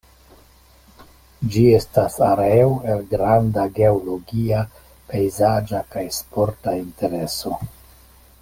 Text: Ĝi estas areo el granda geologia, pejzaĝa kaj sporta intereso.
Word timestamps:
Ĝi 1.55 1.61
estas 1.79 2.15
areo 2.27 2.71
el 2.93 3.03
granda 3.13 3.67
geologia, 3.81 4.65
pejzaĝa 5.13 5.83
kaj 5.97 6.07
sporta 6.21 6.75
intereso. 6.83 7.59